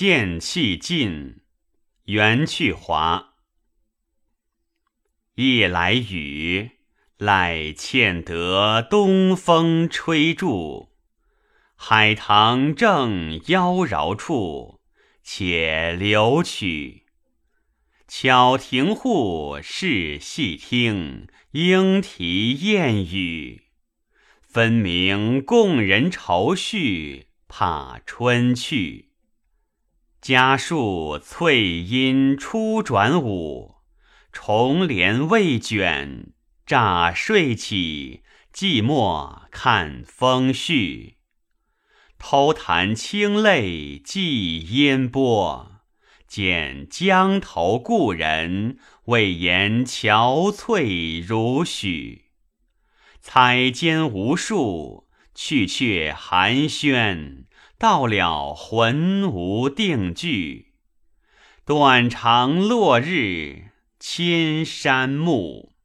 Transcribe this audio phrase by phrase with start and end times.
[0.00, 1.40] 剑气尽，
[2.04, 3.34] 缘去华。
[5.34, 6.70] 夜来雨，
[7.16, 10.90] 赖欠得东风吹住。
[11.74, 14.80] 海棠正妖娆处，
[15.24, 17.06] 且留取。
[18.06, 23.64] 巧停户，是细听，莺啼燕语，
[24.42, 29.07] 分明共人愁绪，怕春去。
[30.20, 33.76] 家树翠阴初转午，
[34.32, 36.32] 重帘未卷，
[36.66, 38.22] 乍睡起，
[38.52, 41.14] 寂寞看风絮。
[42.18, 45.82] 偷弹清泪寄烟波，
[46.26, 52.32] 见江头故人，未言憔悴如许。
[53.20, 57.44] 彩笺无数，去却寒暄，
[57.78, 60.72] 到了魂无定据。
[61.64, 65.77] 短长落日千山暮。